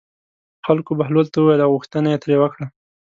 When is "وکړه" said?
2.39-2.65